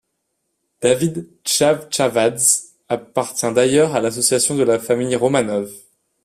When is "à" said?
3.93-4.01